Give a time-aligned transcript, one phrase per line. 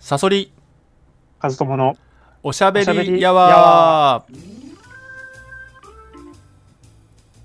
[0.00, 0.52] サソリ。
[1.40, 1.96] カズトモの
[2.42, 4.24] おしゃべりりやわ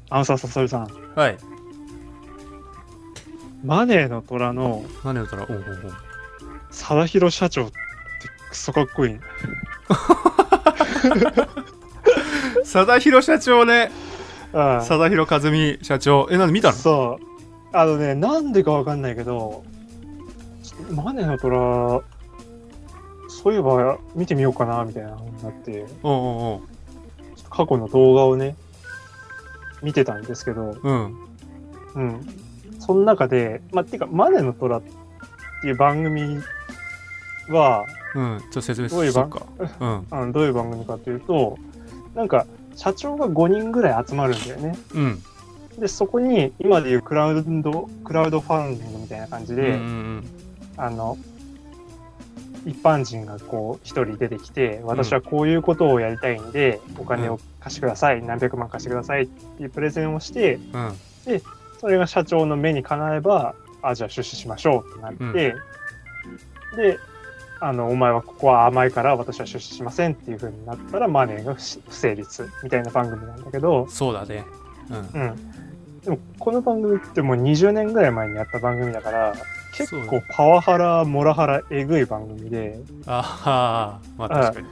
[0.10, 0.86] あのささそりさん。
[0.86, 1.38] ーはい。
[3.64, 5.94] マネーの虎の何をったらおうおうおう。
[6.72, 7.74] 貞弘社長って
[8.50, 9.14] クソかっこいい。
[9.14, 9.22] ね
[12.64, 13.92] 貞弘社長ね。
[14.54, 16.28] うん貞弘和美社長。
[16.32, 16.74] えなんで見たの？
[16.76, 17.26] そう。
[17.76, 19.64] あのねなんでかわかんないけど
[20.92, 22.04] マネーの虎
[23.34, 26.60] そういえば見てみようかなみたいなのになっておうおう
[27.36, 28.56] ちょっと過去の動画をね
[29.82, 31.18] 見てたんですけどおううん。
[31.96, 32.28] うん。
[32.80, 34.82] その中でまあてかマネーの虎っ
[35.62, 36.40] ていう番組
[37.50, 38.40] はうん。
[38.40, 39.76] ちょっと説明どういう番しようか。
[39.82, 40.08] うん。
[40.12, 41.58] あのどういう番組かというと
[42.14, 44.78] なんか社長が5人ぐらい集まるんだよね。
[44.94, 45.24] うん。
[45.80, 50.24] でそこに今でいうクラウドクラウドファンディングみたいな感じで、うんうん。
[50.78, 51.18] あの
[52.66, 60.86] 一般人がこう一人出てきて私はこういうことをやりたいんで、お金を貸してください何百万貸してくださいっていうプレゼンをしてうん。
[60.88, 60.94] うん
[61.84, 65.54] それが社長の目にかなえばあじゃあ出資しましょうってなって、
[66.78, 66.98] で
[67.60, 74.46] あのお前はここは甘いから私は出資しませんっていう風になったらマネーが不不成立みたいな番組なんだけど、そうだね。
[74.90, 74.98] うん。
[74.98, 79.34] うん、でもこの番組ってもう20年ぐらい前にやった番組だから
[79.76, 82.80] 結構パワハラモラハラえぐい番組で。
[83.06, 84.68] ああまあ確かに。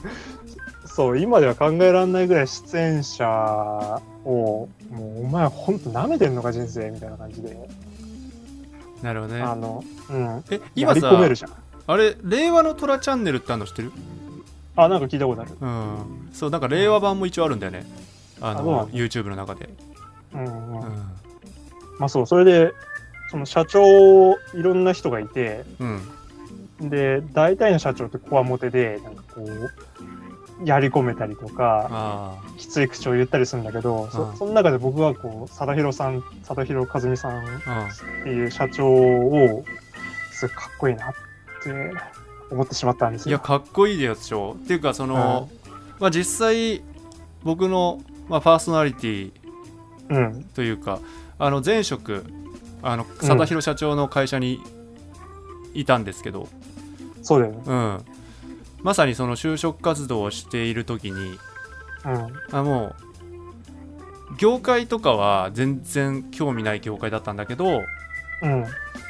[0.86, 3.28] そう今では考えられないぐらい出演者
[4.24, 7.68] をもうお前ほんと舐めてんのか人生みたいな感じで、
[9.02, 9.42] なるほどね。
[9.42, 11.52] あの、うん、え今さ込めるじゃん。
[11.86, 13.92] あれ令和の虎チャンネルってあるの知ってる？
[14.74, 15.50] あなんか聞いたことある。
[15.60, 16.30] うん。
[16.32, 17.86] そうなんか令和版も一応あるんだよね。
[18.40, 19.68] あのあ YouTube の中で。
[20.32, 20.80] うんうん。
[20.80, 20.82] うん。
[21.98, 22.72] まあそうそれで
[23.30, 26.00] その社長いろんな人がいてうん。
[26.90, 34.36] で大体の社長ってこわもてでなんかこうやり込めたりとかあきつい口を言ったりするんだけど、そうん。
[34.36, 39.64] その中で僕はこう貞弘さん貞弘和美さんあっていう社長を
[40.32, 41.12] すごいかっこいいなっ
[41.62, 41.92] て
[42.50, 43.42] 思ってしまったんですいやよ。
[43.42, 45.48] かっこいいでしょっていうかその、
[45.98, 46.82] まあ実際
[47.42, 49.32] 僕の、まあ、パーソナリティ
[50.08, 50.44] うん。
[50.54, 51.00] というか
[51.38, 52.24] あの前職
[52.82, 54.60] あの貞弘社長の会社に
[55.74, 56.48] いたんですけど、
[57.22, 57.62] そうだよね。
[57.66, 58.04] うん。
[58.82, 61.38] まさにその就職活動をしている時に
[62.04, 62.32] うん。
[62.52, 62.94] あも
[64.30, 67.82] う業界とかは全然興味ない業界だったんだけど
[68.42, 68.60] うん。
[68.60, 68.66] も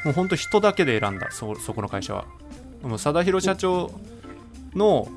[0.06, 2.24] うほんと人だけで選んだそそこの会社は。
[2.82, 3.90] もう貞弘社長
[4.74, 5.08] の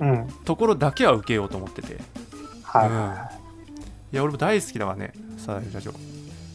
[0.00, 0.28] うん。
[0.44, 1.98] ところだけは受けようと思ってて。
[2.64, 3.30] はいうんは
[4.12, 4.16] い。
[4.16, 6.11] や俺も大好きだわね貞弘社長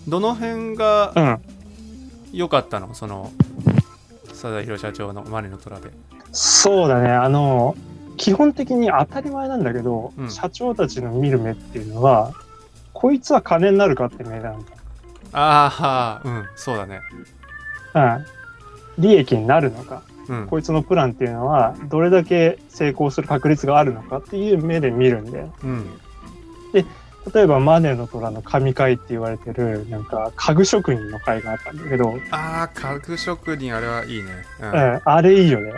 [0.07, 1.39] どの辺が
[2.31, 2.93] 良かったの？
[2.93, 3.31] その
[4.33, 5.89] 貞弘社長のマネの虎で
[6.31, 7.09] そうだね。
[7.09, 7.75] あの
[8.15, 10.31] 基本的に当たり前なんだけど、うん。
[10.31, 12.33] 社長たちの見る目っていうのは
[12.93, 14.65] こいつは金になるかって目なん
[15.33, 16.45] ああうん。
[16.55, 17.01] そうだね。
[17.93, 18.15] だ。
[18.15, 18.25] うん。
[19.03, 20.03] 利益になるのか。
[20.29, 20.47] うん。
[20.47, 25.53] こいつのプランっていうのはどれだけ成功する確率があるのかっていう目で見るんだよ。
[25.63, 25.85] うん
[27.33, 34.29] 例えばマネーの虎の神回って言われてるなんか家具職人の回があったんだけど、うん、ああ家具職人あれはいいね。
[34.61, 35.01] うん。
[35.03, 35.73] あれいいよね。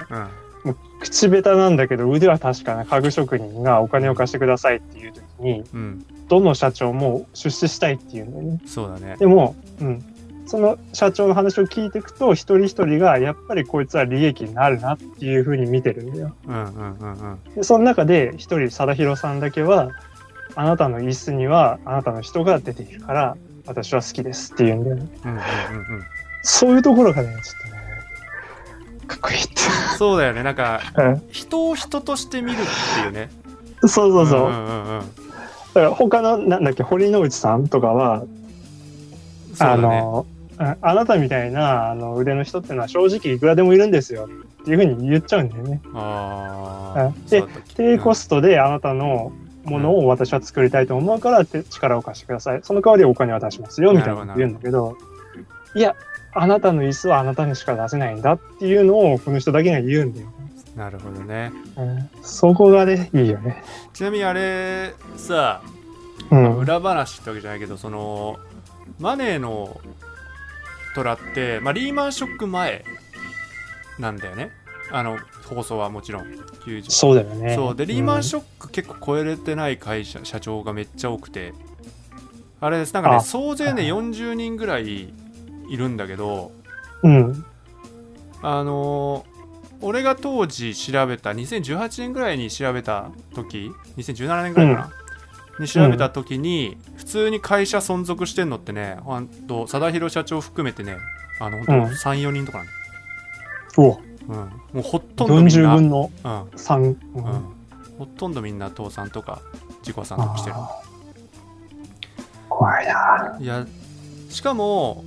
[0.65, 0.75] うん。
[0.99, 6.05] 口下手なんだけど腕は確かな家具職人がお金を貸してくださいっていう時にうん。
[6.27, 8.61] どの社長も出資したいっていうんだよね。
[8.65, 9.15] そうだね。
[9.17, 10.03] でも、うん、
[10.45, 16.35] その社長の話を聞いていくと一人一人がやっぱりこいつは利益になるなっていうふうに見てるんだよ。
[16.47, 17.53] うんうんうんうん。
[17.55, 19.91] でその中で一人貞弘さんだけは
[20.55, 25.07] あなたの椅子にはあなたの人が出ているから私は好きですっていうんだよね。
[25.23, 25.41] うんうんうんう
[25.99, 26.03] ん。
[26.41, 27.81] そういうところがねちょっとね
[29.07, 29.55] かっこいいって。
[29.97, 30.43] そうだよね。
[30.43, 31.21] なんかうん。
[31.31, 33.29] 人を人として見るっていうね。
[33.81, 34.41] そうそうそう。
[34.41, 35.01] んうんうんうん。
[35.01, 35.05] だ
[35.73, 38.27] から他のなんだっけ堀之内さんとかは、ね。
[39.59, 40.25] の
[40.57, 44.29] ああなたみたいなあの腕の人っていうのは正直いくらでもいるんですよ。
[44.61, 45.81] っていうふうに言っちゃうんだよね。
[45.93, 47.43] あで
[47.75, 49.31] 低コストであなたの
[49.69, 52.59] ものを私は作りたいと思うからって力を貸してください。
[52.63, 54.97] その代わりお金は出しますよみたいなこと言うんだけど、
[55.75, 55.95] いや、
[56.33, 60.27] あなたの椅子はあなたにしか出せないんだっていうのをこの人だけが言うんだよ。
[60.75, 63.63] なるほどねうん、そこがね、いいよね。
[63.93, 65.61] ちなみにあれさ
[66.31, 66.57] うん。
[66.57, 68.37] 裏話ってわけじゃないけどその
[68.99, 69.79] マネーの
[70.95, 72.83] 虎って、まあ、リーマンショック前
[73.97, 74.51] なんだよね
[74.91, 77.55] あの放送はもちろん90そうだよね。
[77.55, 77.75] そう。
[77.75, 81.53] でリーマンショョック結構超えれてない会社社長がめっちゃ多くて。
[82.61, 82.93] あれです。
[82.93, 85.13] なんかねあ総勢ねはい40人ぐらい
[85.69, 86.51] いるんだけど
[87.03, 87.45] うん。
[88.41, 89.29] あのー
[89.81, 94.91] 俺が当時調べた2018年ぐらいに調べた時2017年ぐらいかな、
[95.59, 100.97] に調べた時に、普通に会社存続してんのってねほんと貞弘社長含めてね
[101.39, 101.83] あのほんとうん。
[101.85, 102.73] 34人とかなんだ
[103.77, 103.83] お。
[103.83, 106.41] よ、うん、もうほとんどみん40な、分のうん。
[106.51, 106.75] 3。
[107.15, 107.23] うん。
[107.25, 107.43] うん、
[107.97, 109.41] ほとんどみんな倒産とか
[109.81, 110.55] 自己散とかしてる。
[112.47, 113.37] 怖いな。
[113.39, 113.65] いや
[114.29, 115.03] しかも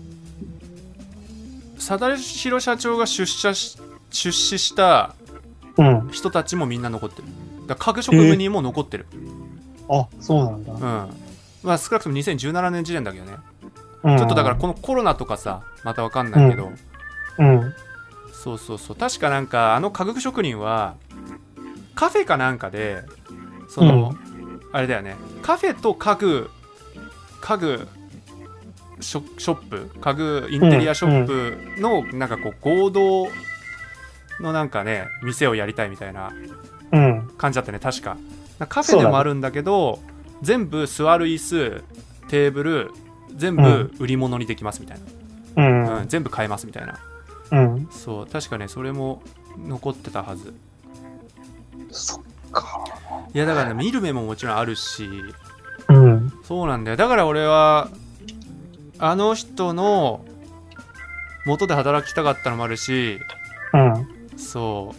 [1.79, 3.79] 貞弘社長が出社し
[4.11, 5.15] 出資した
[5.79, 6.09] うん。
[6.11, 7.29] 人たちもみんな残ってる。
[7.67, 9.07] だから家具職部にも残ってる、
[9.89, 10.73] あ、そうなんだ。
[10.73, 10.81] うん。
[11.63, 13.37] まあ少なくとも2017年時点だけどね、
[14.03, 14.19] うん。
[14.19, 16.73] ちょっとだからこのコロナとかさまたわかんないけど、
[17.39, 17.75] うん。
[18.33, 18.97] そうそうそう。
[18.97, 20.97] 確かなんかあの家具職人は
[21.95, 23.03] カフェかなんかで
[23.69, 24.15] その、
[24.73, 25.17] あれだよね。
[25.43, 26.51] カフェと家具
[27.41, 27.89] 家具
[29.01, 33.29] ショショップ家具インテリアショップのなんかこう合同
[34.41, 36.33] のなんかね店をやりたいみたいな
[36.93, 37.31] うん。
[37.39, 38.17] 感じだったね確か。
[38.69, 39.99] カフェでもあるんだけど
[40.41, 41.83] 全部座る椅子
[42.29, 42.91] テーブル
[43.35, 44.99] 全部売り物にできますみたい
[45.57, 45.99] な、うん。
[46.01, 46.99] うん全部買えますみたいな
[47.53, 47.89] うん。
[47.91, 49.23] そう確かねそれも
[49.57, 50.55] 残ってたはず
[51.91, 52.67] そっか。
[53.35, 55.09] いやだからね見る目ももちろんあるし
[55.89, 56.33] うん。
[56.43, 57.89] そうなんだよだから俺は
[58.99, 60.25] あの人の
[61.47, 63.21] 元で働きたかったのもあるし
[63.73, 64.39] うん。
[64.39, 64.95] そ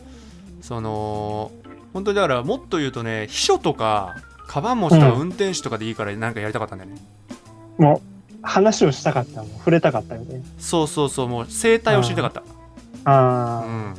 [0.62, 1.52] うその
[1.94, 4.16] 本当にだからもっと言うとね秘書とか
[4.48, 6.98] カバン持ちとかうん運転手とかでいいからなんかやりたかったんだよね、
[7.78, 8.02] もう、
[8.44, 9.52] 話をしたかったもん。
[9.60, 10.44] 触れたかったよね。
[10.60, 12.44] そうそうそうもう生態を知りたかったう
[13.06, 13.96] あん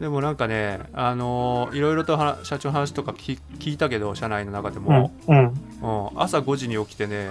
[0.00, 4.80] でもなんかねあのーいろいろとは社長の話とか聞聞いたけど社内の中であ。
[4.80, 5.38] も、うん。
[5.38, 5.52] うん
[6.20, 7.30] 朝5時に起きてね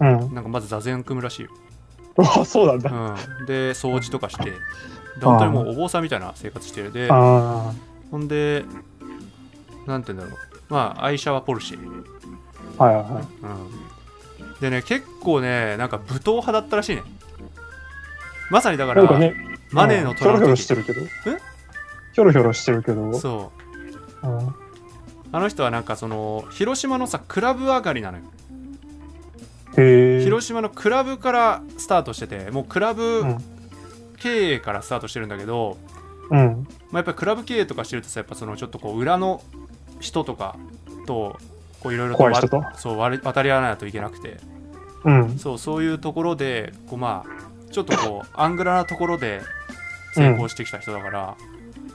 [0.00, 0.34] うん。
[0.34, 1.50] なんかまず座禅組むらしいよ
[2.18, 2.90] あ、そうなんだ。
[2.90, 4.56] うん、で掃除とかしてで
[5.22, 7.72] 本当にもうお坊さんみたいな生活してるであ
[8.10, 8.64] ほんで
[9.86, 12.04] なんて言うんだろうまあ愛車はポルシェ、うん、
[12.78, 12.84] あ。
[12.84, 13.24] はいはいはい。
[14.60, 17.02] でね結構ねなんか武闘派だったらしいね
[18.50, 19.34] まさにだからなんかね、
[19.70, 21.02] マネーのうんひょろひょろ虎の時してるけど。
[22.14, 23.12] ひょろひょろしてるけど。
[23.18, 23.52] そ
[24.22, 24.54] ううん
[25.30, 28.24] あの人はなんかその広島のさクラブ上がりなのよ。
[29.76, 33.38] 広島のクラブからスタートしててもうクラブうん
[34.18, 35.76] 経営からスタートしてるんだけど、
[36.30, 36.38] うん。
[36.38, 39.42] まあ、やっぱりクラブ経営とかしてるとさやっぱそのちょっとこう裏の
[40.00, 40.56] 人とか
[41.06, 41.36] と
[41.80, 44.38] こういろいろとそう渡り合わないといけなくて。
[45.04, 45.38] うん。
[45.38, 49.42] そうそういうところでこうまあちょっとこう アングラなところで
[50.14, 51.36] 成功してきた人だから、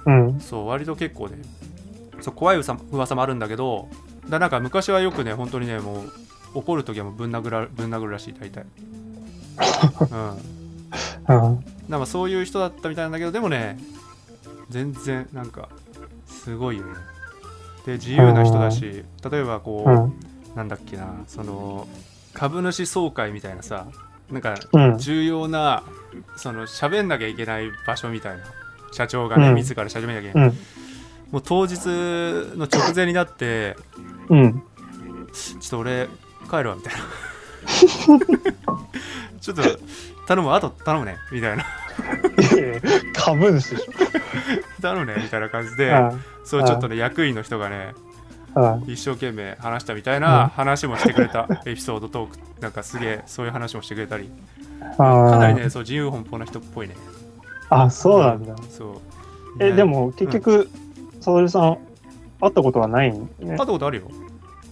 [0.05, 0.39] うん。
[0.39, 1.37] そう割と結構ね
[2.21, 3.89] そう怖い噂噂もあるんだけど
[4.29, 6.11] だなんか昔はよくね本当にねもう
[6.55, 8.65] 怒る時はもうぶん殴らぶん殴るらしい大体。
[11.29, 11.45] うん。
[11.45, 11.65] うん。
[11.89, 13.77] なんかそういう人だったみたいなんだけどでもね
[14.69, 15.69] 全然なんか
[16.25, 16.93] すごいよね
[17.85, 20.13] で自由な人だし例えばこう、うん。
[20.55, 21.87] なんだっけなその
[22.33, 23.87] 株主総会みたいなさ
[24.31, 24.97] なんかうん。
[24.97, 25.83] 重要な
[26.37, 28.43] その喋んなきゃいけない場所みたいな
[28.91, 30.57] 社長がね、うん自ら喋んなきゃいけない、うん。
[31.31, 31.79] もう当日
[32.55, 33.75] の直前になって
[34.29, 34.63] うん。
[35.33, 36.07] ちょっと俺
[36.49, 36.99] 帰るわみたいな
[39.41, 39.63] ちょっと
[40.27, 41.65] 頼むあと頼むねみたいな
[43.13, 43.87] 株主でし
[44.81, 45.75] 頼むねみたいな感じょ。
[45.75, 46.11] であ
[46.43, 47.93] そうちょっとね役員の人がね
[48.55, 48.79] あ。
[48.87, 50.23] 一生懸命話したみたいうん。
[50.23, 51.47] な話もしてくれた。
[51.65, 52.37] エピソードトーク。
[52.61, 54.29] なんかすげえそういう話もしてくれたり。
[54.81, 55.55] あかなりあ。
[55.63, 56.95] ねそう自由奔放な人っぽいね。
[57.69, 58.55] あ、そうなんだ。
[58.69, 58.87] そう。
[59.59, 59.75] え、ね。
[59.77, 60.69] でも結局、
[61.21, 61.77] サドルさん、
[62.39, 63.27] 会ったことはないんね。
[63.39, 64.03] 会ったことあるよ。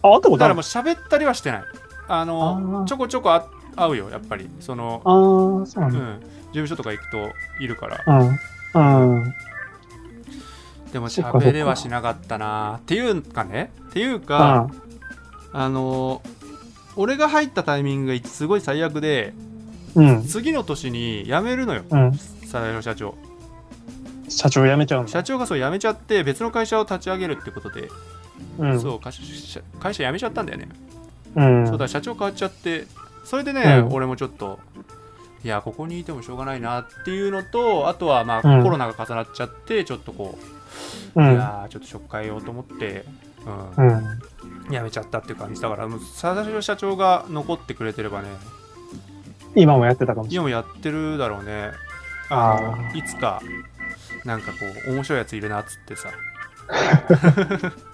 [0.04, 0.38] あ、会ったことある。
[0.38, 1.64] だからもう喋ったりはしてない。
[2.08, 6.28] あのちょこちょこあ会うよやっぱりそのああ、そうなうんんだ。
[6.48, 9.12] 事務所とか行くといるからうん。
[9.14, 9.34] うん。
[10.92, 14.70] でも喋れはしなかったなっていうかねっていうか
[15.54, 16.22] あの
[16.96, 19.34] 俺が入ったタイミングがすごい最悪で
[19.96, 20.24] うん。
[20.24, 22.12] 次の年に辞めるのようん。
[22.12, 23.16] 佐田の社長
[24.30, 25.08] 社長辞めちゃう。
[25.10, 27.90] 社長がそう辞めちゃって別の会社を立ち上げるってことで、
[28.60, 28.80] うん。
[28.80, 30.70] そう会社会社辞めちゃったんだよね、
[31.36, 31.68] うん。
[31.68, 32.88] そうだ社長変わっちゃって
[33.24, 34.60] それでね、うん俺もちょっと
[35.44, 40.38] いやここにいてもしょうがないなっていうのとあとはまあ、うんコロナが重なっちゃってちょっとこ
[41.16, 41.32] う、うん。
[41.32, 43.06] いやーちょっと職変えようと思って、
[43.78, 44.20] うんうん。
[44.70, 48.30] 辞めちゃったっていう感じだからもう佐田社長が残ってくれてればね
[49.56, 51.72] 今もやってたかもしれ今もやってるだろうね
[52.30, 53.42] あのあーいつか
[54.24, 56.10] なんかこう面白いやついるなっつってさ
[56.70, 57.72] ない。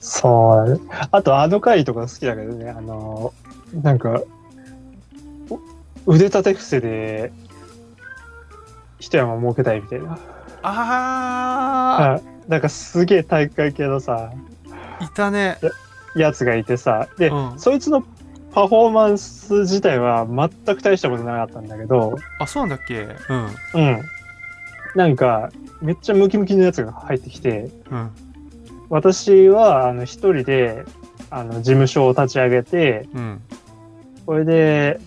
[0.00, 0.80] そう。
[1.10, 3.32] あと、あの回とか好きだけどね、あの、
[3.72, 4.22] なんか、
[6.06, 7.32] お腕立て伏せで、
[8.98, 10.18] ひ一山設けたいみたいな。
[10.62, 15.58] あうんなんかすげえ体育会系のさ、ーいたね。
[16.16, 17.58] やつがいてさ、で、うん。
[17.58, 18.02] そいつの
[18.52, 23.06] パフォーマンス自体は全く大したことなかったんだけど、あそうなんだっけ？
[23.28, 23.46] うん。
[23.74, 24.02] うん。
[24.96, 28.10] なんか、めっちゃムキムキのやつが入ってきて、うん
[28.90, 30.84] 私は、あの、一人で、
[31.30, 33.40] あの、事務所を立ち上げて、うん
[34.26, 35.00] これで、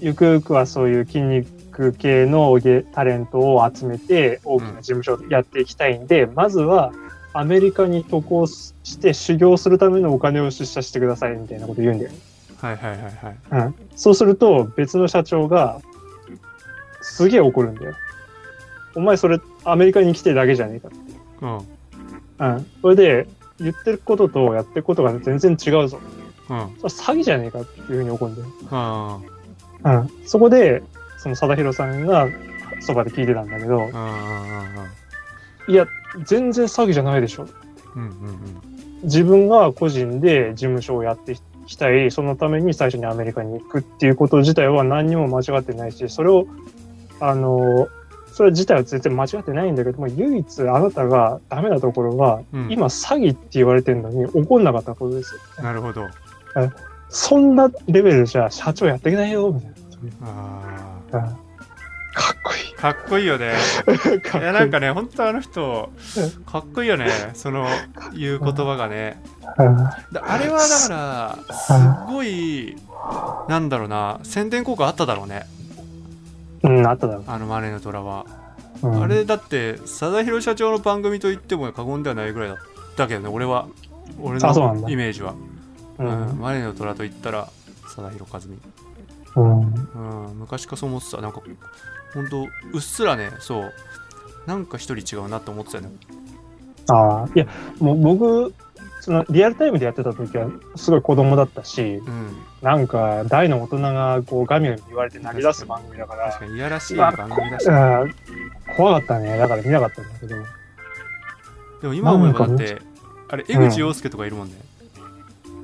[0.00, 6.92] ゆくゆくはそういう筋肉系のゲタレントを集めて、大きな事務所をやっていきたいんで、まずは、
[7.34, 12.12] アメリカに渡航して修行するためのお金を出社してくださいみたいなこと言うんだよ。
[12.58, 13.00] はいはいはい
[13.50, 13.74] はいうん。
[13.96, 15.80] そうすると、別の社長が、
[17.02, 17.94] すげえ怒るんだよ。
[18.94, 20.96] お前それ、アメリカに来てるだけじゃねえかって。
[21.42, 21.81] うん
[22.38, 22.66] うん。
[22.80, 26.00] それで、言ってることとやってることが全然違うぞ。
[26.50, 28.48] うん詐欺じゃねえかっていうふうに怒るんだよ。
[28.70, 29.20] あ
[29.84, 30.10] うん。
[30.26, 30.82] そこで、
[31.18, 32.28] その貞弘さんが
[32.80, 33.88] そばで聞いてたんだけど
[35.68, 35.86] いや、
[36.24, 37.44] 全然詐欺じゃないでしょ。
[37.44, 37.50] ー
[37.96, 38.72] うんうん
[39.04, 41.36] 自分が個人で事務所をやってい
[41.66, 46.46] きたい、そのために最初にアメリカに行くっていうこと自体は何にも間違ってないし、それを、
[47.18, 47.88] あの、
[48.32, 52.68] それ自体は全然間違ってないんだけども、唯一あなたがダメなところは、うん。
[52.70, 55.40] 今詐欺って言われてるのに怒んなかったことですよ。
[55.58, 56.08] うんなるほど。
[57.08, 59.70] そんなレベルじゃ社長やっていけないよ、みたい
[60.22, 60.62] あ
[61.12, 61.18] な。
[61.18, 61.36] うん
[62.14, 63.52] かっこいーかっこいいよね。
[64.34, 64.42] い。
[64.42, 65.90] やなんかね本当あの人
[66.44, 67.66] かっこいいよねその
[68.14, 69.22] 言う言葉がね。
[69.56, 69.62] あ
[70.38, 71.76] れはだからすっ
[72.10, 72.76] ごい
[73.48, 75.46] なんだろうな宣伝効果あっただろうね
[76.62, 78.26] うん、あっただろあのマネーの虎は、
[78.82, 78.88] う。
[78.88, 79.02] うん。
[79.02, 82.58] あれだって貞弘社長の番組と言っても過言ではないぐらいだっ
[82.96, 83.68] たけどね俺は。
[84.20, 85.34] 俺のイメージは、
[85.98, 86.32] ううん。
[86.32, 86.40] ん。
[86.40, 87.48] マネーの虎と言ったら
[87.88, 88.46] 貞弘和美。
[89.36, 90.28] うん。
[90.28, 91.20] うん、昔からそう思ってた。
[91.20, 91.40] なんか
[92.14, 93.72] 本当うっすらねそう。
[94.46, 95.90] なんか一人違うなって思ってたよね。
[96.88, 97.46] ああ、いや、
[97.78, 98.54] もう僕、
[99.02, 102.36] そのリアルタイムでやってた時はすごい子供だったし、うん。
[102.62, 108.14] なんか大の大人がこうガミガミ言われて泣き出す番組だから、確かにいやらしい番組だしうん
[108.76, 109.36] 怖かったね。
[109.36, 110.36] だから見なかったんだけど。
[111.82, 112.80] でも今思えばだって
[113.28, 114.54] あれ江口洋介とかいるもんね、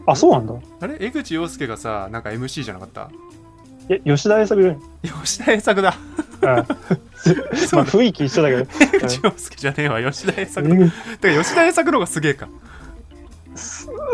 [0.07, 0.54] あ、そうなんだ。
[0.80, 3.09] あれ江口洋介がさなんか MC じゃなかった？
[3.88, 4.76] え、吉田栄作
[5.23, 5.95] 吉田栄作だ。
[6.42, 6.49] うん。
[6.50, 6.66] まあ
[7.87, 8.66] 雰囲気一緒だけど。
[8.95, 10.68] 江口洋介じゃねえわ吉田栄作
[11.21, 12.49] てか吉田栄作の方がすげえか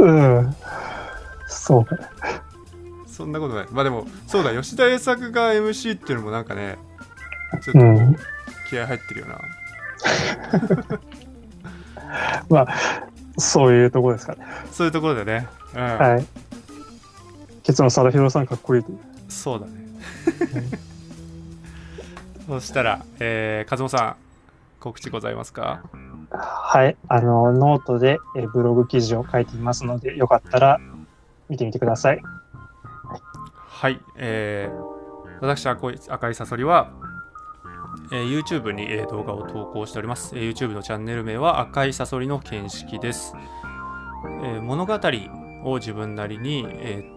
[0.00, 0.56] うん。
[1.48, 1.96] そうか。
[3.06, 6.78] そんなことないまあでもそうだ吉田栄作が MC っていうのもなんかね
[7.62, 8.16] ちょっとうん
[8.68, 9.40] 気合入ってるよな、
[13.38, 14.44] そういうとこですかね。
[14.72, 16.26] そういうところでね、うんはい。
[17.62, 18.90] 結論、貞廣さんかっこいいと。
[19.28, 19.72] そうだね。
[22.46, 24.16] そしたら、えー、和さん、
[24.80, 25.82] 告知ございますか？
[26.36, 26.96] はい。
[27.08, 28.18] あの、ノートで
[28.52, 30.80] ブログ記事を書いていますので、よかったら
[31.48, 32.22] 見てみてください。
[33.66, 36.90] はい、えー、私、赤い赤いサソリは、
[38.12, 43.34] えー YouTube に、えー動画を投稿しております、えー YouTube のチャンネル名は赤いサソリの見識です。
[44.42, 44.98] えー物語
[45.64, 47.14] を自分なりに、えー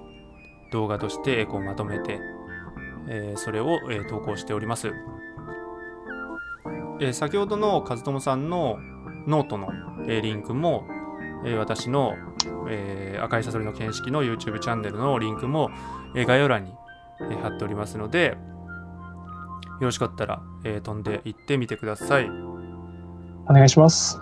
[0.71, 2.19] 動画としてえこうまとめて、
[3.07, 4.91] えーそれを、えー投稿しております。
[6.99, 8.77] えー先ほどの和友さんの
[9.27, 9.69] ノートの、
[10.07, 10.87] えーリンクも、
[11.45, 12.15] えー私の、
[12.69, 15.69] えー赤いサソリの見識の YouTube チャンネルのリンクも、
[16.15, 16.73] えー概要欄に、
[17.21, 18.37] えー貼っておりますので、
[19.79, 22.29] よろしかったら、えー飛んでいってみてください。
[23.49, 24.19] お願いします。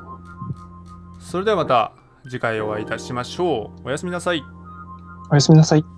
[1.20, 1.94] それではまた
[2.24, 3.88] 次回お会いいたしましょう。
[3.88, 4.44] おやすみなさい。
[5.32, 5.95] おやすみなさい。